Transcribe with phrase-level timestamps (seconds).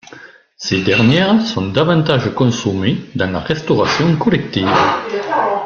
[0.57, 4.67] Ces dernières sont davantage consommées dans la restauration collective.